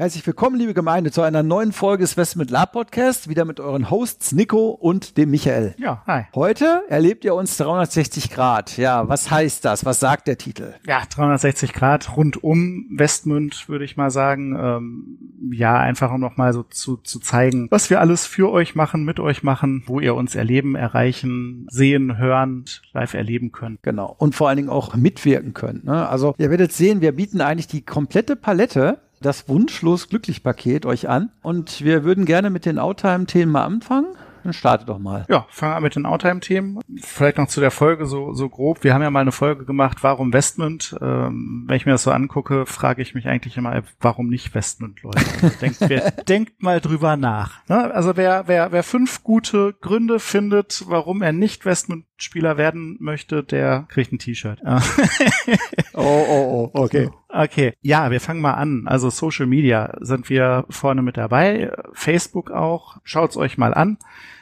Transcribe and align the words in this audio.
Herzlich 0.00 0.24
willkommen, 0.28 0.54
liebe 0.54 0.74
Gemeinde, 0.74 1.10
zu 1.10 1.22
einer 1.22 1.42
neuen 1.42 1.72
Folge 1.72 2.04
des 2.04 2.16
West 2.16 2.36
mit 2.36 2.52
Lab 2.52 2.70
Podcast. 2.70 3.28
Wieder 3.28 3.44
mit 3.44 3.58
euren 3.58 3.90
Hosts 3.90 4.30
Nico 4.30 4.68
und 4.68 5.16
dem 5.16 5.32
Michael. 5.32 5.74
Ja, 5.76 6.04
hi. 6.06 6.22
Heute 6.36 6.84
erlebt 6.88 7.24
ihr 7.24 7.34
uns 7.34 7.56
360 7.56 8.30
Grad. 8.30 8.76
Ja, 8.76 9.08
was 9.08 9.28
heißt 9.28 9.64
das? 9.64 9.84
Was 9.84 9.98
sagt 9.98 10.28
der 10.28 10.38
Titel? 10.38 10.74
Ja, 10.86 11.02
360 11.12 11.72
Grad 11.72 12.16
rundum 12.16 12.86
Westmünd, 12.96 13.68
würde 13.68 13.84
ich 13.84 13.96
mal 13.96 14.12
sagen. 14.12 14.56
Ähm, 14.56 15.50
ja, 15.50 15.76
einfach 15.76 16.12
um 16.12 16.20
nochmal 16.20 16.52
so 16.52 16.62
zu, 16.62 16.98
zu 16.98 17.18
zeigen, 17.18 17.66
was 17.72 17.90
wir 17.90 18.00
alles 18.00 18.24
für 18.24 18.52
euch 18.52 18.76
machen, 18.76 19.04
mit 19.04 19.18
euch 19.18 19.42
machen, 19.42 19.82
wo 19.86 19.98
ihr 19.98 20.14
uns 20.14 20.36
erleben, 20.36 20.76
erreichen, 20.76 21.66
sehen, 21.72 22.18
hören, 22.18 22.66
live 22.92 23.14
erleben 23.14 23.50
könnt. 23.50 23.82
Genau. 23.82 24.14
Und 24.16 24.36
vor 24.36 24.48
allen 24.48 24.58
Dingen 24.58 24.68
auch 24.68 24.94
mitwirken 24.94 25.54
könnt. 25.54 25.86
Ne? 25.86 26.08
Also 26.08 26.36
ihr 26.38 26.50
werdet 26.50 26.72
sehen, 26.72 27.00
wir 27.00 27.10
bieten 27.10 27.40
eigentlich 27.40 27.66
die 27.66 27.84
komplette 27.84 28.36
Palette 28.36 29.00
das 29.20 29.48
Wunschlos 29.48 30.08
Glücklich 30.08 30.42
Paket 30.42 30.86
euch 30.86 31.08
an. 31.08 31.30
Und 31.42 31.84
wir 31.84 32.04
würden 32.04 32.24
gerne 32.24 32.50
mit 32.50 32.64
den 32.66 32.78
Outtime-Themen 32.78 33.52
mal 33.52 33.64
anfangen. 33.64 34.08
Dann 34.44 34.52
starte 34.52 34.86
doch 34.86 34.98
mal. 34.98 35.26
Ja, 35.28 35.46
fangen 35.50 35.72
wir 35.72 35.76
an 35.76 35.82
mit 35.82 35.96
den 35.96 36.06
Outtime-Themen. 36.06 36.80
Vielleicht 37.02 37.38
noch 37.38 37.48
zu 37.48 37.60
der 37.60 37.70
Folge 37.70 38.06
so, 38.06 38.32
so 38.32 38.48
grob. 38.48 38.84
Wir 38.84 38.94
haben 38.94 39.02
ja 39.02 39.10
mal 39.10 39.20
eine 39.20 39.32
Folge 39.32 39.64
gemacht, 39.64 39.98
warum 40.02 40.32
Westmund? 40.32 40.96
Ähm, 41.00 41.64
wenn 41.66 41.76
ich 41.76 41.86
mir 41.86 41.92
das 41.92 42.04
so 42.04 42.10
angucke, 42.12 42.64
frage 42.64 43.02
ich 43.02 43.14
mich 43.14 43.26
eigentlich 43.26 43.56
immer, 43.56 43.82
warum 44.00 44.28
nicht 44.28 44.54
Westmund, 44.54 45.02
Leute? 45.02 45.20
denkt, 45.60 45.76
wer, 45.80 46.10
denkt 46.28 46.62
mal 46.62 46.80
drüber 46.80 47.16
nach. 47.16 47.66
Ne? 47.68 47.92
Also 47.92 48.16
wer, 48.16 48.44
wer, 48.46 48.72
wer 48.72 48.82
fünf 48.82 49.22
gute 49.22 49.74
Gründe 49.80 50.20
findet, 50.20 50.84
warum 50.86 51.22
er 51.22 51.32
nicht 51.32 51.64
Westmund-Spieler 51.64 52.56
werden 52.56 52.96
möchte, 53.00 53.42
der 53.42 53.86
kriegt 53.88 54.12
ein 54.12 54.18
T-Shirt. 54.18 54.60
oh, 55.94 56.00
oh, 56.02 56.70
oh, 56.72 56.80
okay. 56.80 57.10
Okay, 57.28 57.74
ja, 57.82 58.10
wir 58.10 58.20
fangen 58.20 58.40
mal 58.40 58.54
an. 58.54 58.88
Also 58.88 59.10
Social 59.10 59.46
Media 59.46 59.96
sind 60.00 60.30
wir 60.30 60.64
vorne 60.70 61.02
mit 61.02 61.16
dabei, 61.18 61.72
Facebook 61.92 62.50
auch. 62.50 62.96
Schaut's 63.04 63.36
euch 63.36 63.58
mal 63.58 63.74
an. 63.74 63.98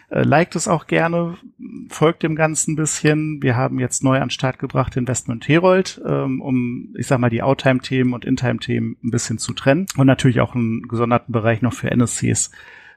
Äh, 0.08 0.22
liked 0.22 0.54
es 0.54 0.68
auch 0.68 0.86
gerne, 0.86 1.36
folgt 1.88 2.22
dem 2.22 2.36
Ganzen 2.36 2.72
ein 2.72 2.76
bisschen. 2.76 3.42
Wir 3.42 3.56
haben 3.56 3.80
jetzt 3.80 4.04
neu 4.04 4.16
an 4.16 4.24
den 4.24 4.30
Start 4.30 4.60
gebracht 4.60 4.96
Investment 4.96 5.48
Herold, 5.48 6.00
ähm, 6.06 6.40
um, 6.40 6.94
ich 6.96 7.08
sag 7.08 7.18
mal, 7.18 7.30
die 7.30 7.42
Outtime-Themen 7.42 8.12
und 8.12 8.24
Intime-Themen 8.24 8.96
ein 9.02 9.10
bisschen 9.10 9.38
zu 9.38 9.52
trennen. 9.52 9.86
Und 9.96 10.06
natürlich 10.06 10.40
auch 10.40 10.54
einen 10.54 10.82
gesonderten 10.82 11.32
Bereich 11.32 11.60
noch 11.62 11.72
für 11.72 11.90
NSCs 11.90 12.52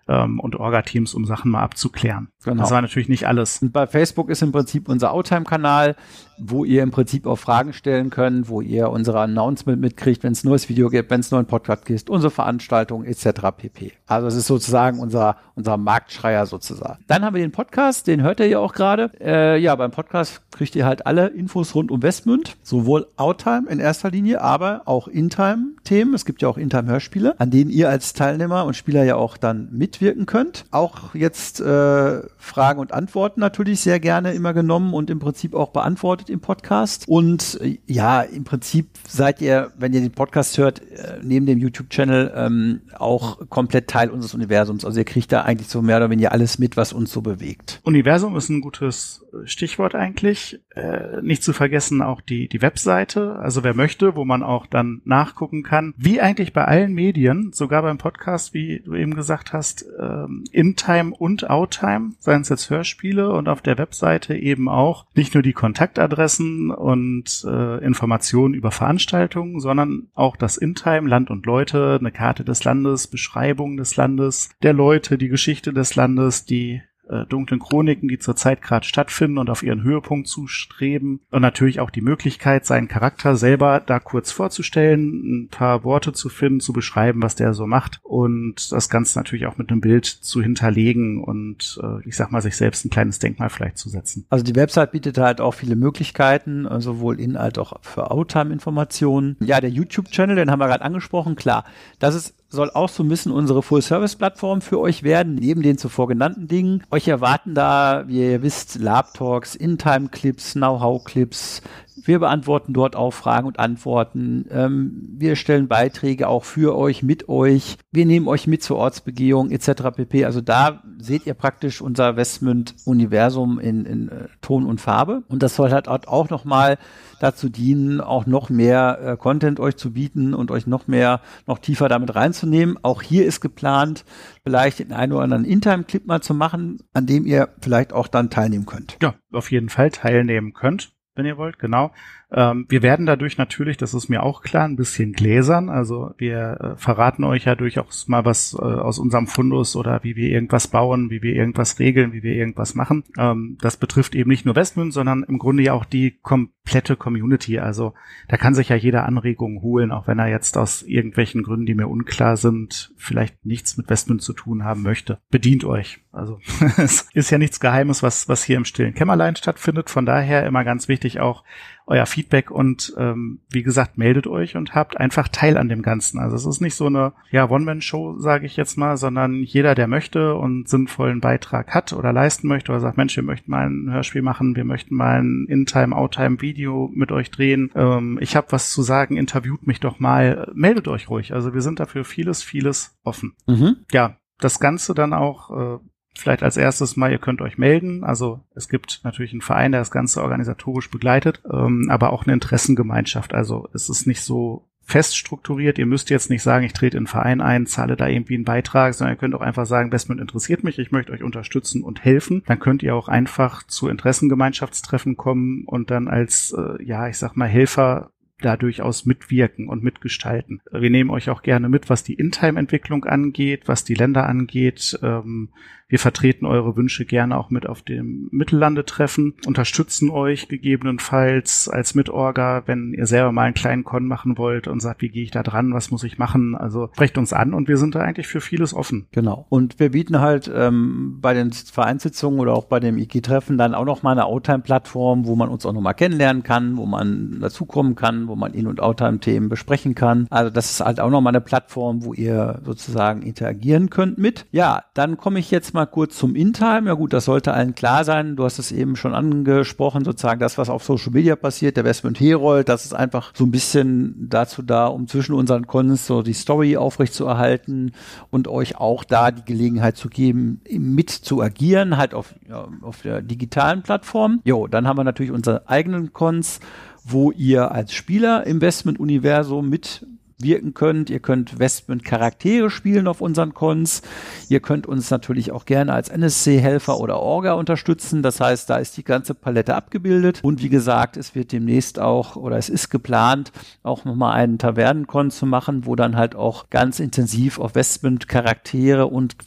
ähm, 0.07 0.39
und 0.39 0.55
Orga-Teams, 0.55 1.15
um 1.15 1.25
Sachen 1.25 1.49
mal 1.49 1.63
abzuklären. 1.63 2.27
Genau. 2.43 2.61
Das 2.61 2.71
war 2.71 2.81
natürlich 2.81 3.09
nicht 3.09 3.27
alles. 3.27 3.61
Und 3.61 3.73
bei 3.73 3.85
Facebook 3.85 4.29
ist 4.29 4.41
im 4.41 4.51
Prinzip 4.51 4.87
unser 4.87 5.13
Outtime-Kanal 5.13 5.95
wo 6.39 6.63
ihr 6.63 6.83
im 6.83 6.91
Prinzip 6.91 7.25
auch 7.25 7.35
Fragen 7.35 7.73
stellen 7.73 8.09
könnt, 8.09 8.49
wo 8.49 8.61
ihr 8.61 8.89
unsere 8.89 9.19
Announcement 9.19 9.79
mitkriegt, 9.79 10.23
wenn 10.23 10.31
es 10.31 10.43
ein 10.43 10.47
neues 10.47 10.69
Video 10.69 10.89
gibt, 10.89 11.11
wenn 11.11 11.19
es 11.19 11.31
einen 11.31 11.39
neuen 11.39 11.47
Podcast 11.47 11.85
gibt, 11.85 12.09
unsere 12.09 12.31
Veranstaltungen 12.31 13.05
etc. 13.05 13.27
pp. 13.55 13.93
Also 14.07 14.27
es 14.27 14.35
ist 14.35 14.47
sozusagen 14.47 14.99
unser, 14.99 15.37
unser 15.55 15.77
Marktschreier 15.77 16.45
sozusagen. 16.45 17.03
Dann 17.07 17.23
haben 17.23 17.35
wir 17.35 17.41
den 17.41 17.51
Podcast, 17.51 18.07
den 18.07 18.21
hört 18.21 18.39
ihr 18.39 18.47
ja 18.47 18.59
auch 18.59 18.73
gerade. 18.73 19.11
Äh, 19.19 19.59
ja, 19.59 19.75
beim 19.75 19.91
Podcast 19.91 20.41
kriegt 20.51 20.75
ihr 20.75 20.85
halt 20.85 21.05
alle 21.05 21.27
Infos 21.27 21.75
rund 21.75 21.91
um 21.91 22.01
Westmünd, 22.01 22.57
sowohl 22.63 23.07
Outtime 23.17 23.67
in 23.69 23.79
erster 23.79 24.09
Linie, 24.09 24.41
aber 24.41 24.83
auch 24.85 25.07
Intime-Themen. 25.07 26.13
Es 26.13 26.25
gibt 26.25 26.41
ja 26.41 26.47
auch 26.47 26.57
Intime-Hörspiele, 26.57 27.39
an 27.39 27.51
denen 27.51 27.69
ihr 27.69 27.89
als 27.89 28.13
Teilnehmer 28.13 28.65
und 28.65 28.75
Spieler 28.75 29.03
ja 29.03 29.15
auch 29.15 29.37
dann 29.37 29.69
mitwirken 29.71 30.25
könnt. 30.25 30.65
Auch 30.71 31.13
jetzt 31.13 31.59
äh, 31.59 32.21
Fragen 32.39 32.79
und 32.79 32.93
Antworten 32.93 33.41
natürlich 33.41 33.81
sehr 33.81 33.99
gerne 33.99 34.33
immer 34.33 34.53
genommen 34.53 34.93
und 34.93 35.09
im 35.09 35.19
Prinzip 35.19 35.53
auch 35.53 35.69
beantwortet 35.69 36.29
im 36.29 36.39
Podcast. 36.39 37.03
Und 37.07 37.59
äh, 37.61 37.77
ja, 37.85 38.21
im 38.21 38.45
Prinzip 38.45 38.89
seid 39.07 39.41
ihr, 39.41 39.71
wenn 39.77 39.93
ihr 39.93 39.99
den 39.99 40.11
Podcast 40.11 40.57
hört, 40.57 40.81
äh, 40.81 41.19
neben 41.21 41.45
dem 41.45 41.59
YouTube-Channel 41.59 42.33
ähm, 42.35 42.81
auch 42.97 43.47
komplett 43.49 43.89
Teil 43.89 44.09
unseres 44.09 44.33
Universums. 44.33 44.85
Also 44.85 44.99
ihr 44.99 45.05
kriegt 45.05 45.31
da 45.31 45.41
eigentlich 45.41 45.67
so 45.67 45.81
mehr 45.81 45.97
oder 45.97 46.09
weniger 46.09 46.31
alles 46.31 46.57
mit, 46.59 46.77
was 46.77 46.93
uns 46.93 47.11
so 47.11 47.21
bewegt. 47.21 47.81
Universum 47.83 48.35
ist 48.37 48.49
ein 48.49 48.61
gutes 48.61 49.25
Stichwort 49.43 49.93
eigentlich. 49.93 50.59
Äh, 50.79 51.21
nicht 51.21 51.43
zu 51.43 51.51
vergessen 51.51 52.01
auch 52.01 52.21
die, 52.21 52.47
die 52.47 52.61
Webseite, 52.61 53.35
also 53.35 53.63
wer 53.63 53.73
möchte, 53.73 54.15
wo 54.15 54.23
man 54.23 54.43
auch 54.43 54.65
dann 54.65 55.01
nachgucken 55.03 55.63
kann, 55.63 55.93
wie 55.97 56.21
eigentlich 56.21 56.53
bei 56.53 56.63
allen 56.63 56.93
Medien, 56.93 57.51
sogar 57.51 57.81
beim 57.81 57.97
Podcast, 57.97 58.53
wie 58.53 58.79
du 58.79 58.95
eben 58.95 59.13
gesagt 59.13 59.51
hast, 59.51 59.85
ähm, 59.99 60.45
In-Time 60.51 61.13
und 61.17 61.49
Out-Time, 61.49 62.13
seien 62.19 62.41
es 62.41 62.49
jetzt 62.49 62.69
Hörspiele 62.69 63.31
und 63.33 63.49
auf 63.49 63.61
der 63.61 63.77
Webseite 63.77 64.35
eben 64.35 64.69
auch 64.69 65.05
nicht 65.15 65.33
nur 65.33 65.43
die 65.43 65.53
Kontaktadressen 65.53 66.71
und 66.71 67.45
äh, 67.45 67.83
Informationen 67.83 68.53
über 68.53 68.71
Veranstaltungen, 68.71 69.59
sondern 69.59 70.07
auch 70.13 70.37
das 70.37 70.55
In-Time, 70.55 71.09
Land 71.09 71.29
und 71.29 71.45
Leute, 71.45 71.97
eine 71.99 72.11
Karte 72.11 72.45
des 72.45 72.63
Landes, 72.63 73.07
Beschreibung 73.07 73.75
des 73.75 73.97
Landes, 73.97 74.49
der 74.63 74.73
Leute, 74.73 75.17
die 75.17 75.29
Geschichte 75.29 75.73
des 75.73 75.95
Landes, 75.95 76.45
die 76.45 76.81
äh, 77.09 77.25
dunklen 77.25 77.59
Chroniken, 77.59 78.07
die 78.07 78.19
zurzeit 78.19 78.61
gerade 78.61 78.85
stattfinden 78.85 79.37
und 79.37 79.49
auf 79.49 79.63
ihren 79.63 79.83
Höhepunkt 79.83 80.27
zustreben. 80.27 81.19
Und 81.31 81.41
natürlich 81.41 81.79
auch 81.79 81.89
die 81.89 82.01
Möglichkeit, 82.01 82.65
seinen 82.65 82.87
Charakter 82.87 83.35
selber 83.35 83.81
da 83.85 83.99
kurz 83.99 84.31
vorzustellen, 84.31 85.43
ein 85.43 85.47
paar 85.49 85.83
Worte 85.83 86.13
zu 86.13 86.29
finden, 86.29 86.59
zu 86.59 86.73
beschreiben, 86.73 87.21
was 87.21 87.35
der 87.35 87.53
so 87.53 87.67
macht 87.67 87.99
und 88.03 88.71
das 88.71 88.89
Ganze 88.89 89.17
natürlich 89.17 89.45
auch 89.45 89.57
mit 89.57 89.69
einem 89.69 89.81
Bild 89.81 90.05
zu 90.05 90.41
hinterlegen 90.41 91.23
und 91.23 91.79
äh, 91.83 92.07
ich 92.07 92.15
sag 92.15 92.31
mal, 92.31 92.41
sich 92.41 92.55
selbst 92.55 92.85
ein 92.85 92.89
kleines 92.89 93.19
Denkmal 93.19 93.49
vielleicht 93.49 93.77
zu 93.77 93.89
setzen. 93.89 94.25
Also 94.29 94.43
die 94.43 94.55
Website 94.55 94.91
bietet 94.91 95.17
halt 95.17 95.41
auch 95.41 95.53
viele 95.53 95.75
Möglichkeiten, 95.75 96.65
äh, 96.65 96.81
sowohl 96.81 97.19
in 97.19 97.35
als 97.35 97.57
auch 97.57 97.73
für 97.81 98.11
Outtime-Informationen. 98.11 99.37
Ja, 99.39 99.61
der 99.61 99.69
YouTube-Channel, 99.69 100.35
den 100.35 100.51
haben 100.51 100.59
wir 100.59 100.67
gerade 100.67 100.83
angesprochen, 100.83 101.35
klar. 101.35 101.65
Das 101.99 102.15
ist 102.15 102.38
soll 102.49 102.71
auch 102.71 102.89
so 102.89 103.03
ein 103.03 103.09
bisschen 103.09 103.31
unsere 103.31 103.61
Full-Service-Plattform 103.61 104.61
für 104.61 104.79
euch 104.79 105.03
werden, 105.03 105.35
neben 105.35 105.61
den 105.61 105.77
zuvor 105.77 106.07
genannten 106.07 106.47
Dingen. 106.47 106.83
Euch 106.89 107.07
erwarten 107.07 107.53
da, 107.53 108.05
wie 108.07 108.31
ihr 108.31 108.41
wisst, 108.41 108.79
Lab-Talks, 108.79 109.55
In-Time-Clips, 109.55 110.53
Know-How-Clips. 110.53 111.61
Wir 112.03 112.19
beantworten 112.19 112.73
dort 112.73 112.95
auch 112.95 113.11
Fragen 113.11 113.47
und 113.47 113.59
Antworten. 113.59 114.45
Ähm, 114.51 115.09
wir 115.17 115.35
stellen 115.35 115.67
Beiträge 115.67 116.27
auch 116.27 116.43
für 116.43 116.77
euch, 116.77 117.03
mit 117.03 117.29
euch. 117.29 117.77
Wir 117.91 118.05
nehmen 118.05 118.27
euch 118.27 118.47
mit 118.47 118.63
zur 118.63 118.77
Ortsbegehung 118.77 119.51
etc. 119.51 119.83
pp. 119.95 120.25
Also 120.25 120.41
da 120.41 120.83
seht 120.97 121.25
ihr 121.25 121.33
praktisch 121.33 121.81
unser 121.81 122.15
Westmünd-Universum 122.15 123.59
in, 123.59 123.85
in 123.85 124.09
äh, 124.09 124.27
Ton 124.41 124.65
und 124.65 124.81
Farbe. 124.81 125.23
Und 125.27 125.43
das 125.43 125.55
soll 125.55 125.71
halt 125.71 125.87
auch 125.87 126.29
nochmal 126.29 126.77
dazu 127.19 127.49
dienen, 127.49 128.01
auch 128.01 128.25
noch 128.25 128.49
mehr 128.49 128.99
äh, 129.01 129.17
Content 129.17 129.59
euch 129.59 129.75
zu 129.75 129.93
bieten 129.93 130.33
und 130.33 130.51
euch 130.51 130.67
noch 130.67 130.87
mehr, 130.87 131.21
noch 131.47 131.59
tiefer 131.59 131.89
damit 131.89 132.15
reinzunehmen. 132.15 132.77
Auch 132.81 133.01
hier 133.01 133.25
ist 133.25 133.41
geplant, 133.41 134.05
vielleicht 134.43 134.79
den 134.79 134.93
einen 134.93 135.13
oder 135.13 135.23
anderen 135.23 135.45
In-Time-Clip 135.45 136.05
mal 136.05 136.21
zu 136.21 136.33
machen, 136.33 136.79
an 136.93 137.05
dem 137.05 137.25
ihr 137.25 137.49
vielleicht 137.61 137.93
auch 137.93 138.07
dann 138.07 138.29
teilnehmen 138.29 138.65
könnt. 138.65 138.97
Ja, 139.01 139.15
auf 139.31 139.51
jeden 139.51 139.69
Fall 139.69 139.91
teilnehmen 139.91 140.53
könnt, 140.53 140.91
wenn 141.19 141.25
ihr 141.25 141.37
wollt, 141.37 141.59
genau. 141.59 141.91
Ähm, 142.31 142.65
wir 142.69 142.83
werden 142.83 143.05
dadurch 143.05 143.37
natürlich, 143.37 143.77
das 143.77 143.93
ist 143.93 144.09
mir 144.09 144.21
auch 144.23 144.41
klar, 144.41 144.65
ein 144.65 144.75
bisschen 144.75 145.13
gläsern. 145.13 145.69
Also 145.69 146.11
wir 146.17 146.57
äh, 146.61 146.77
verraten 146.77 147.23
euch 147.23 147.45
ja 147.45 147.55
durchaus 147.55 148.07
mal 148.07 148.25
was 148.25 148.53
äh, 148.53 148.63
aus 148.63 148.99
unserem 148.99 149.27
Fundus 149.27 149.75
oder 149.75 150.03
wie 150.03 150.15
wir 150.15 150.29
irgendwas 150.29 150.67
bauen, 150.67 151.09
wie 151.09 151.23
wir 151.23 151.33
irgendwas 151.33 151.79
regeln, 151.79 152.13
wie 152.13 152.23
wir 152.23 152.35
irgendwas 152.35 152.75
machen. 152.75 153.03
Ähm, 153.17 153.57
das 153.61 153.77
betrifft 153.77 154.13
eben 154.13 154.29
nicht 154.29 154.45
nur 154.45 154.55
Westmünd, 154.55 154.93
sondern 154.93 155.23
im 155.23 155.39
Grunde 155.39 155.63
ja 155.63 155.73
auch 155.73 155.85
die 155.85 156.19
komplette 156.21 156.95
Community. 156.95 157.59
Also 157.59 157.93
da 158.27 158.37
kann 158.37 158.53
sich 158.53 158.69
ja 158.69 158.75
jeder 158.75 159.05
Anregung 159.05 159.61
holen, 159.61 159.91
auch 159.91 160.07
wenn 160.07 160.19
er 160.19 160.27
jetzt 160.27 160.57
aus 160.57 160.83
irgendwelchen 160.83 161.41
Gründen, 161.41 161.65
die 161.65 161.75
mir 161.75 161.87
unklar 161.87 162.37
sind, 162.37 162.93
vielleicht 162.97 163.43
nichts 163.43 163.75
mit 163.77 163.89
Westmünd 163.89 164.21
zu 164.21 164.33
tun 164.33 164.63
haben 164.63 164.83
möchte. 164.83 165.19
Bedient 165.31 165.65
euch. 165.65 165.99
Also 166.11 166.39
es 166.77 167.07
ist 167.13 167.31
ja 167.31 167.39
nichts 167.39 167.59
Geheimes, 167.59 168.03
was, 168.03 168.29
was 168.29 168.43
hier 168.43 168.57
im 168.57 168.65
stillen 168.65 168.93
Kämmerlein 168.93 169.35
stattfindet. 169.35 169.89
Von 169.89 170.05
daher 170.05 170.45
immer 170.45 170.63
ganz 170.63 170.87
wichtig 170.87 171.19
auch, 171.19 171.43
euer 171.89 172.05
Feedback 172.05 172.51
und 172.51 172.93
ähm, 172.97 173.39
wie 173.49 173.63
gesagt, 173.63 173.97
meldet 173.97 174.27
euch 174.27 174.55
und 174.55 174.75
habt 174.75 174.97
einfach 174.97 175.27
Teil 175.27 175.57
an 175.57 175.69
dem 175.69 175.81
Ganzen. 175.81 176.19
Also 176.19 176.35
es 176.35 176.45
ist 176.45 176.61
nicht 176.61 176.75
so 176.75 176.85
eine 176.85 177.13
ja, 177.31 177.49
One-Man-Show, 177.49 178.19
sage 178.19 178.45
ich 178.45 178.55
jetzt 178.55 178.77
mal, 178.77 178.95
sondern 178.95 179.41
jeder, 179.41 179.73
der 179.73 179.87
möchte 179.87 180.35
und 180.35 180.69
sinnvollen 180.69 181.19
Beitrag 181.19 181.73
hat 181.73 181.91
oder 181.93 182.13
leisten 182.13 182.47
möchte 182.47 182.71
oder 182.71 182.79
sagt, 182.79 182.97
Mensch, 182.97 183.15
wir 183.15 183.23
möchten 183.23 183.49
mal 183.49 183.67
ein 183.67 183.91
Hörspiel 183.91 184.21
machen, 184.21 184.55
wir 184.55 184.65
möchten 184.65 184.95
mal 184.95 185.19
ein 185.19 185.47
In-Time, 185.49 185.95
Out-Time-Video 185.95 186.91
mit 186.93 187.11
euch 187.11 187.31
drehen, 187.31 187.71
ähm, 187.73 188.19
ich 188.21 188.35
habe 188.35 188.51
was 188.51 188.71
zu 188.71 188.83
sagen, 188.83 189.17
interviewt 189.17 189.65
mich 189.65 189.79
doch 189.79 189.99
mal, 189.99 190.51
meldet 190.53 190.87
euch 190.87 191.09
ruhig. 191.09 191.33
Also 191.33 191.55
wir 191.55 191.61
sind 191.61 191.79
dafür 191.79 192.05
vieles, 192.05 192.43
vieles 192.43 192.99
offen. 193.03 193.33
Mhm. 193.47 193.77
Ja, 193.91 194.17
das 194.39 194.59
Ganze 194.59 194.93
dann 194.93 195.13
auch 195.13 195.49
äh, 195.49 195.79
vielleicht 196.15 196.43
als 196.43 196.57
erstes 196.57 196.97
mal, 196.97 197.11
ihr 197.11 197.17
könnt 197.17 197.41
euch 197.41 197.57
melden. 197.57 198.03
Also 198.03 198.41
es 198.55 198.69
gibt 198.69 199.01
natürlich 199.03 199.31
einen 199.31 199.41
Verein, 199.41 199.71
der 199.71 199.81
das 199.81 199.91
Ganze 199.91 200.21
organisatorisch 200.21 200.89
begleitet, 200.89 201.41
ähm, 201.51 201.87
aber 201.89 202.11
auch 202.11 202.25
eine 202.25 202.33
Interessengemeinschaft. 202.33 203.33
Also 203.33 203.69
es 203.73 203.89
ist 203.89 204.07
nicht 204.07 204.21
so 204.21 204.65
fest 204.89 205.15
strukturiert. 205.15 205.77
Ihr 205.77 205.85
müsst 205.85 206.09
jetzt 206.09 206.31
nicht 206.31 206.41
sagen, 206.41 206.65
ich 206.65 206.73
trete 206.73 206.97
in 206.97 207.01
einen 207.01 207.07
Verein 207.07 207.41
ein, 207.41 207.67
zahle 207.67 207.95
da 207.95 208.07
irgendwie 208.07 208.33
einen 208.33 208.43
Beitrag, 208.43 208.95
sondern 208.95 209.15
ihr 209.15 209.19
könnt 209.19 209.35
auch 209.35 209.41
einfach 209.41 209.67
sagen, 209.67 209.91
Westment 209.91 210.19
interessiert 210.19 210.63
mich, 210.63 210.79
ich 210.79 210.91
möchte 210.91 211.11
euch 211.11 211.23
unterstützen 211.23 211.83
und 211.83 212.03
helfen. 212.03 212.43
Dann 212.47 212.59
könnt 212.59 212.81
ihr 212.81 212.95
auch 212.95 213.07
einfach 213.07 213.63
zu 213.63 213.87
Interessengemeinschaftstreffen 213.87 215.15
kommen 215.15 215.63
und 215.65 215.91
dann 215.91 216.07
als, 216.07 216.55
äh, 216.57 216.83
ja, 216.83 217.07
ich 217.07 217.17
sag 217.17 217.37
mal, 217.37 217.47
Helfer 217.47 218.11
da 218.41 218.57
durchaus 218.57 219.05
mitwirken 219.05 219.67
und 219.67 219.83
mitgestalten. 219.83 220.61
Wir 220.71 220.89
nehmen 220.89 221.09
euch 221.09 221.29
auch 221.29 221.43
gerne 221.43 221.69
mit, 221.69 221.89
was 221.89 222.03
die 222.03 222.13
In-Time-Entwicklung 222.13 223.05
angeht, 223.05 223.67
was 223.67 223.83
die 223.83 223.95
Länder 223.95 224.27
angeht. 224.27 224.97
Ähm, 225.03 225.49
wir 225.89 225.99
vertreten 225.99 226.45
eure 226.45 226.77
Wünsche 226.77 227.03
gerne 227.03 227.37
auch 227.37 227.49
mit 227.49 227.67
auf 227.67 227.81
dem 227.81 228.29
Mittellandetreffen, 228.31 229.33
unterstützen 229.45 230.11
euch 230.11 230.47
gegebenenfalls 230.47 231.67
als 231.67 231.95
Mitorga, 231.95 232.63
wenn 232.67 232.93
ihr 232.93 233.07
selber 233.07 233.31
mal 233.31 233.43
einen 233.43 233.55
kleinen 233.55 233.83
Con 233.83 234.05
machen 234.05 234.37
wollt 234.37 234.67
und 234.67 234.79
sagt, 234.81 235.01
wie 235.01 235.09
gehe 235.09 235.23
ich 235.23 235.31
da 235.31 235.41
dran, 235.41 235.73
was 235.73 235.89
muss 235.89 236.03
ich 236.03 236.19
machen. 236.19 236.55
Also 236.55 236.89
sprecht 236.93 237.17
uns 237.17 237.33
an 237.33 237.55
und 237.55 237.67
wir 237.67 237.77
sind 237.77 237.95
da 237.95 238.01
eigentlich 238.01 238.27
für 238.27 238.39
vieles 238.39 238.73
offen. 238.73 239.07
Genau. 239.11 239.47
Und 239.49 239.79
wir 239.79 239.91
bieten 239.91 240.19
halt 240.19 240.49
ähm, 240.53 241.17
bei 241.21 241.33
den 241.33 241.51
Vereinssitzungen 241.51 242.39
oder 242.39 242.53
auch 242.53 242.65
bei 242.65 242.79
dem 242.79 242.99
IK-Treffen 242.99 243.57
dann 243.57 243.73
auch 243.73 243.85
noch 243.85 244.03
mal 244.03 244.11
eine 244.11 244.25
Outtime-Plattform, 244.25 245.25
wo 245.25 245.35
man 245.35 245.49
uns 245.49 245.65
auch 245.65 245.73
noch 245.73 245.81
mal 245.81 245.93
kennenlernen 245.93 246.43
kann, 246.43 246.77
wo 246.77 246.85
man 246.85 247.39
dazukommen 247.41 247.95
kann, 247.95 248.27
wo 248.27 248.35
man 248.35 248.53
In- 248.53 248.67
und 248.67 248.79
Outtime-Themen 248.79 249.49
besprechen 249.49 249.95
kann. 249.95 250.27
Also 250.29 250.51
das 250.51 250.69
ist 250.69 250.81
halt 250.81 250.99
auch 250.99 251.09
noch 251.09 251.21
mal 251.21 251.31
eine 251.31 251.41
Plattform, 251.41 252.03
wo 252.03 252.13
ihr 252.13 252.61
sozusagen 252.63 253.23
interagieren 253.23 253.89
könnt 253.89 254.19
mit. 254.19 254.45
Ja, 254.51 254.83
dann 254.93 255.17
komme 255.17 255.39
ich 255.39 255.49
jetzt 255.49 255.73
mal 255.73 255.78
mal 255.79 255.85
kurz 255.85 256.17
zum 256.17 256.35
InTime. 256.35 256.87
Ja 256.87 256.93
gut, 256.93 257.13
das 257.13 257.23
sollte 257.25 257.53
allen 257.53 257.73
klar 257.73 258.03
sein. 258.03 258.35
Du 258.35 258.43
hast 258.43 258.59
es 258.59 258.73
eben 258.73 258.97
schon 258.97 259.13
angesprochen, 259.15 260.03
sozusagen 260.03 260.41
das, 260.41 260.57
was 260.57 260.69
auf 260.69 260.83
Social 260.83 261.13
Media 261.13 261.37
passiert, 261.37 261.77
der 261.77 261.85
Westmund 261.85 262.19
Herold, 262.19 262.67
das 262.67 262.83
ist 262.83 262.93
einfach 262.93 263.31
so 263.33 263.45
ein 263.45 263.51
bisschen 263.51 264.27
dazu 264.29 264.61
da, 264.61 264.87
um 264.87 265.07
zwischen 265.07 265.33
unseren 265.33 265.67
Cons 265.67 266.05
so 266.05 266.21
die 266.21 266.33
Story 266.33 266.75
aufrechtzuerhalten 266.75 267.93
und 268.29 268.49
euch 268.49 268.75
auch 268.75 269.05
da 269.05 269.31
die 269.31 269.45
Gelegenheit 269.45 269.95
zu 269.95 270.09
geben, 270.09 270.59
mit 270.69 271.09
zu 271.11 271.41
agieren, 271.41 271.95
halt 271.95 272.13
auf, 272.13 272.35
ja, 272.49 272.67
auf 272.81 273.01
der 273.01 273.21
digitalen 273.21 273.81
Plattform. 273.81 274.41
Jo, 274.43 274.67
dann 274.67 274.85
haben 274.85 274.97
wir 274.97 275.05
natürlich 275.05 275.31
unsere 275.31 275.69
eigenen 275.69 276.11
Cons, 276.11 276.59
wo 277.05 277.31
ihr 277.31 277.71
als 277.71 277.93
Spieler 277.93 278.45
Investment-Universum 278.45 279.69
mit 279.69 280.05
wirken 280.41 280.73
könnt. 280.73 281.09
Ihr 281.09 281.19
könnt 281.19 281.59
Westment-Charaktere 281.59 282.69
spielen 282.69 283.07
auf 283.07 283.21
unseren 283.21 283.53
Cons. 283.53 284.01
Ihr 284.47 284.59
könnt 284.59 284.87
uns 284.87 285.11
natürlich 285.11 285.51
auch 285.51 285.65
gerne 285.65 285.93
als 285.93 286.09
NSC-Helfer 286.09 286.99
oder 286.99 287.19
Orga 287.19 287.53
unterstützen. 287.53 288.23
Das 288.23 288.39
heißt, 288.39 288.69
da 288.69 288.77
ist 288.77 288.97
die 288.97 289.03
ganze 289.03 289.33
Palette 289.33 289.75
abgebildet. 289.75 290.39
Und 290.43 290.61
wie 290.61 290.69
gesagt, 290.69 291.17
es 291.17 291.35
wird 291.35 291.51
demnächst 291.51 291.99
auch 291.99 292.35
oder 292.35 292.57
es 292.57 292.69
ist 292.69 292.89
geplant, 292.89 293.51
auch 293.83 294.05
nochmal 294.05 294.33
einen 294.35 294.57
Tavernenkon 294.57 295.31
zu 295.31 295.45
machen, 295.45 295.85
wo 295.85 295.95
dann 295.95 296.15
halt 296.15 296.35
auch 296.35 296.69
ganz 296.69 296.99
intensiv 296.99 297.59
auf 297.59 297.75
Westment-Charaktere 297.75 299.07
und 299.07 299.37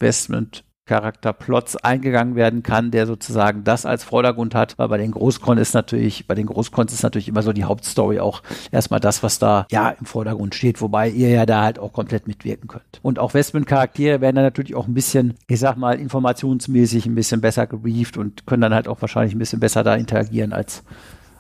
Charakterplots 0.86 1.76
eingegangen 1.76 2.34
werden 2.34 2.62
kann, 2.62 2.90
der 2.90 3.06
sozusagen 3.06 3.62
das 3.64 3.86
als 3.86 4.04
Vordergrund 4.04 4.54
hat. 4.54 4.78
Weil 4.78 4.88
bei 4.88 4.98
den 4.98 5.12
Großkon 5.12 5.58
ist 5.58 5.74
natürlich, 5.74 6.26
bei 6.26 6.34
den 6.34 6.46
Großkons 6.46 6.92
ist 6.92 7.02
natürlich 7.02 7.28
immer 7.28 7.42
so 7.42 7.52
die 7.52 7.64
Hauptstory 7.64 8.18
auch 8.20 8.42
erstmal 8.70 9.00
das, 9.00 9.22
was 9.22 9.38
da 9.38 9.66
ja 9.70 9.90
im 9.90 10.06
Vordergrund 10.06 10.54
steht, 10.54 10.80
wobei 10.80 11.08
ihr 11.08 11.28
ja 11.28 11.46
da 11.46 11.62
halt 11.62 11.78
auch 11.78 11.92
komplett 11.92 12.26
mitwirken 12.26 12.68
könnt. 12.68 13.00
Und 13.02 13.18
auch 13.18 13.34
Westman-Charaktere 13.34 14.20
werden 14.20 14.36
dann 14.36 14.44
natürlich 14.44 14.74
auch 14.74 14.88
ein 14.88 14.94
bisschen, 14.94 15.34
ich 15.46 15.60
sag 15.60 15.76
mal, 15.76 15.98
informationsmäßig 15.98 17.06
ein 17.06 17.14
bisschen 17.14 17.40
besser 17.40 17.66
gebrieft 17.66 18.16
und 18.16 18.46
können 18.46 18.62
dann 18.62 18.74
halt 18.74 18.88
auch 18.88 19.00
wahrscheinlich 19.00 19.34
ein 19.34 19.38
bisschen 19.38 19.60
besser 19.60 19.84
da 19.84 19.94
interagieren 19.94 20.52
als 20.52 20.82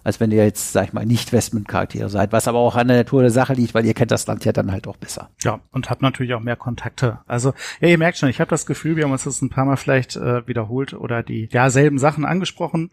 als 0.04 0.20
wenn 0.20 0.30
ihr 0.30 0.44
jetzt, 0.44 0.72
sag 0.72 0.84
ich 0.84 0.92
mal, 0.92 1.06
nicht 1.06 1.32
Westman-Charaktere 1.32 2.08
seid, 2.08 2.32
was 2.32 2.48
aber 2.48 2.58
auch 2.58 2.76
an 2.76 2.88
der 2.88 2.98
Natur 2.98 3.22
der 3.22 3.30
Sache 3.30 3.54
liegt, 3.54 3.74
weil 3.74 3.86
ihr 3.86 3.94
kennt 3.94 4.10
das 4.10 4.26
Land 4.26 4.44
ja 4.44 4.52
dann 4.52 4.72
halt 4.72 4.86
auch 4.86 4.96
besser. 4.96 5.30
Ja, 5.40 5.60
und 5.70 5.90
habt 5.90 6.02
natürlich 6.02 6.34
auch 6.34 6.40
mehr 6.40 6.56
Kontakte. 6.56 7.20
Also, 7.26 7.54
ja, 7.80 7.88
ihr 7.88 7.98
merkt 7.98 8.18
schon, 8.18 8.28
ich 8.28 8.40
habe 8.40 8.50
das 8.50 8.66
Gefühl, 8.66 8.96
wir 8.96 9.04
haben 9.04 9.12
uns 9.12 9.24
das 9.24 9.42
ein 9.42 9.50
paar 9.50 9.64
Mal 9.64 9.76
vielleicht 9.76 10.16
äh, 10.16 10.46
wiederholt 10.46 10.94
oder 10.94 11.22
die 11.22 11.48
ja 11.52 11.70
selben 11.70 11.98
Sachen 11.98 12.24
angesprochen, 12.24 12.90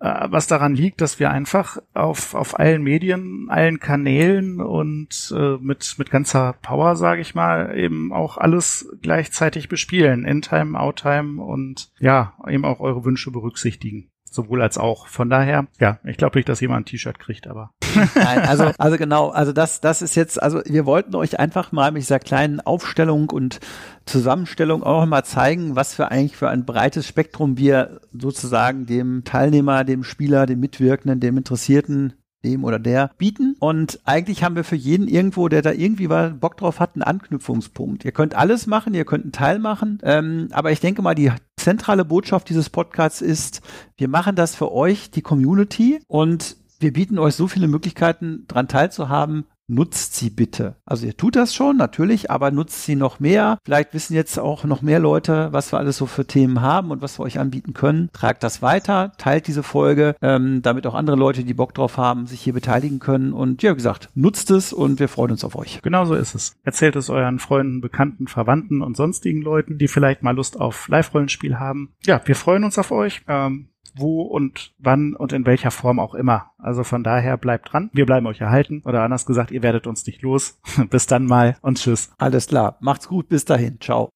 äh, 0.00 0.28
was 0.30 0.46
daran 0.46 0.74
liegt, 0.74 1.00
dass 1.00 1.18
wir 1.18 1.30
einfach 1.30 1.78
auf, 1.92 2.34
auf 2.34 2.58
allen 2.58 2.82
Medien, 2.82 3.46
allen 3.48 3.80
Kanälen 3.80 4.60
und 4.60 5.34
äh, 5.36 5.56
mit, 5.60 5.96
mit 5.98 6.10
ganzer 6.10 6.54
Power, 6.62 6.94
sage 6.96 7.20
ich 7.20 7.34
mal, 7.34 7.76
eben 7.76 8.12
auch 8.12 8.36
alles 8.36 8.88
gleichzeitig 9.02 9.68
bespielen. 9.68 10.24
In-Time, 10.24 10.78
Out-Time 10.78 11.42
und 11.42 11.90
ja, 11.98 12.34
eben 12.46 12.64
auch 12.64 12.80
eure 12.80 13.04
Wünsche 13.04 13.30
berücksichtigen 13.30 14.10
sowohl 14.34 14.62
als 14.62 14.78
auch. 14.78 15.06
Von 15.06 15.30
daher, 15.30 15.66
ja, 15.80 15.98
ich 16.04 16.16
glaube 16.16 16.38
nicht, 16.38 16.48
dass 16.48 16.60
jemand 16.60 16.82
ein 16.82 16.84
T-Shirt 16.86 17.18
kriegt, 17.18 17.46
aber. 17.46 17.72
Nein, 18.14 18.40
also, 18.40 18.70
also 18.78 18.96
genau, 18.96 19.30
also 19.30 19.52
das, 19.52 19.80
das 19.80 20.02
ist 20.02 20.14
jetzt, 20.14 20.42
also 20.42 20.60
wir 20.64 20.86
wollten 20.86 21.14
euch 21.14 21.38
einfach 21.38 21.72
mal 21.72 21.92
mit 21.92 22.02
dieser 22.02 22.18
kleinen 22.18 22.60
Aufstellung 22.60 23.30
und 23.30 23.60
Zusammenstellung 24.06 24.82
auch 24.82 25.04
mal 25.06 25.24
zeigen, 25.24 25.76
was 25.76 25.94
für 25.94 26.10
eigentlich 26.10 26.36
für 26.36 26.48
ein 26.48 26.64
breites 26.64 27.06
Spektrum 27.06 27.58
wir 27.58 28.00
sozusagen 28.12 28.86
dem 28.86 29.24
Teilnehmer, 29.24 29.84
dem 29.84 30.04
Spieler, 30.04 30.46
dem 30.46 30.60
Mitwirkenden, 30.60 31.20
dem 31.20 31.36
Interessierten 31.36 32.14
dem 32.44 32.64
oder 32.64 32.78
der 32.78 33.10
bieten. 33.18 33.56
Und 33.58 34.00
eigentlich 34.04 34.42
haben 34.42 34.56
wir 34.56 34.64
für 34.64 34.76
jeden 34.76 35.08
irgendwo, 35.08 35.48
der 35.48 35.62
da 35.62 35.72
irgendwie 35.72 36.06
Bock 36.06 36.56
drauf 36.56 36.80
hat, 36.80 36.94
einen 36.94 37.02
Anknüpfungspunkt. 37.02 38.04
Ihr 38.04 38.12
könnt 38.12 38.34
alles 38.34 38.66
machen, 38.66 38.94
ihr 38.94 39.04
könnt 39.04 39.24
einen 39.24 39.32
Teil 39.32 39.58
machen. 39.58 39.98
Ähm, 40.02 40.48
aber 40.52 40.72
ich 40.72 40.80
denke 40.80 41.02
mal, 41.02 41.14
die 41.14 41.32
zentrale 41.56 42.04
Botschaft 42.04 42.48
dieses 42.48 42.70
Podcasts 42.70 43.20
ist, 43.20 43.60
wir 43.96 44.08
machen 44.08 44.36
das 44.36 44.54
für 44.54 44.72
euch, 44.72 45.10
die 45.10 45.22
Community. 45.22 46.00
Und 46.06 46.56
wir 46.80 46.92
bieten 46.92 47.18
euch 47.18 47.34
so 47.34 47.48
viele 47.48 47.68
Möglichkeiten, 47.68 48.44
daran 48.46 48.68
teilzuhaben, 48.68 49.46
nutzt 49.68 50.16
sie 50.16 50.30
bitte. 50.30 50.76
Also 50.84 51.06
ihr 51.06 51.16
tut 51.16 51.36
das 51.36 51.54
schon, 51.54 51.76
natürlich, 51.76 52.30
aber 52.30 52.50
nutzt 52.50 52.84
sie 52.84 52.96
noch 52.96 53.20
mehr. 53.20 53.58
Vielleicht 53.64 53.94
wissen 53.94 54.14
jetzt 54.14 54.38
auch 54.38 54.64
noch 54.64 54.82
mehr 54.82 54.98
Leute, 54.98 55.48
was 55.52 55.72
wir 55.72 55.78
alles 55.78 55.98
so 55.98 56.06
für 56.06 56.26
Themen 56.26 56.60
haben 56.60 56.90
und 56.90 57.02
was 57.02 57.18
wir 57.18 57.24
euch 57.24 57.38
anbieten 57.38 57.74
können. 57.74 58.08
Tragt 58.12 58.42
das 58.42 58.62
weiter, 58.62 59.12
teilt 59.18 59.46
diese 59.46 59.62
Folge, 59.62 60.16
ähm, 60.22 60.62
damit 60.62 60.86
auch 60.86 60.94
andere 60.94 61.16
Leute, 61.16 61.44
die 61.44 61.54
Bock 61.54 61.74
drauf 61.74 61.96
haben, 61.96 62.26
sich 62.26 62.40
hier 62.40 62.54
beteiligen 62.54 62.98
können. 62.98 63.32
Und 63.32 63.62
ja, 63.62 63.72
wie 63.72 63.76
gesagt, 63.76 64.08
nutzt 64.14 64.50
es 64.50 64.72
und 64.72 64.98
wir 65.00 65.08
freuen 65.08 65.32
uns 65.32 65.44
auf 65.44 65.56
euch. 65.56 65.80
Genau 65.82 66.04
so 66.04 66.14
ist 66.14 66.34
es. 66.34 66.56
Erzählt 66.64 66.96
es 66.96 67.10
euren 67.10 67.38
Freunden, 67.38 67.80
Bekannten, 67.80 68.26
Verwandten 68.26 68.82
und 68.82 68.96
sonstigen 68.96 69.42
Leuten, 69.42 69.78
die 69.78 69.88
vielleicht 69.88 70.22
mal 70.22 70.34
Lust 70.34 70.58
auf 70.58 70.88
Live-Rollenspiel 70.88 71.58
haben. 71.58 71.92
Ja, 72.04 72.20
wir 72.24 72.34
freuen 72.34 72.64
uns 72.64 72.78
auf 72.78 72.90
euch. 72.90 73.22
Ähm, 73.28 73.68
wo 73.98 74.22
und 74.22 74.72
wann 74.78 75.14
und 75.14 75.32
in 75.32 75.46
welcher 75.46 75.70
Form 75.70 75.98
auch 75.98 76.14
immer. 76.14 76.50
Also 76.58 76.84
von 76.84 77.04
daher 77.04 77.36
bleibt 77.36 77.72
dran. 77.72 77.90
Wir 77.92 78.06
bleiben 78.06 78.26
euch 78.26 78.40
erhalten. 78.40 78.82
Oder 78.84 79.02
anders 79.02 79.26
gesagt, 79.26 79.50
ihr 79.50 79.62
werdet 79.62 79.86
uns 79.86 80.06
nicht 80.06 80.22
los. 80.22 80.58
bis 80.90 81.06
dann 81.06 81.26
mal 81.26 81.56
und 81.62 81.78
tschüss. 81.78 82.10
Alles 82.18 82.46
klar. 82.46 82.76
Macht's 82.80 83.08
gut. 83.08 83.28
Bis 83.28 83.44
dahin. 83.44 83.80
Ciao. 83.80 84.10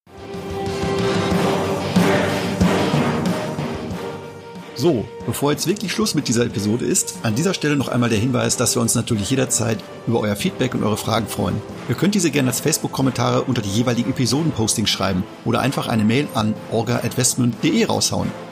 So, 4.83 5.05
bevor 5.27 5.53
jetzt 5.53 5.69
wirklich 5.69 5.93
Schluss 5.93 6.17
mit 6.17 6.27
dieser 6.27 6.45
Episode 6.45 6.85
ist, 6.85 7.19
an 7.23 7.37
dieser 7.37 7.55
Stelle 7.55 7.77
noch 7.77 7.87
einmal 7.87 8.09
der 8.09 8.19
Hinweis, 8.19 8.57
dass 8.57 8.75
wir 8.75 8.83
uns 8.83 8.97
natürlich 8.97 9.31
jederzeit 9.31 9.79
über 10.09 10.19
euer 10.19 10.35
Feedback 10.35 10.75
und 10.75 10.83
eure 10.83 10.97
Fragen 10.97 11.29
freuen. 11.29 11.63
Ihr 11.89 11.95
könnt 11.95 12.17
diese 12.17 12.33
gerne 12.33 12.49
als 12.49 12.59
Facebook-Kommentare 12.59 13.43
unter 13.43 13.63
die 13.63 13.71
jeweiligen 13.71 14.11
Episoden-Postings 14.11 14.91
schreiben 14.91 15.23
oder 15.45 15.61
einfach 15.61 15.87
eine 15.87 16.03
Mail 16.03 16.27
an 16.35 16.55
orga.westmund.de 16.73 17.85
raushauen. 17.85 18.31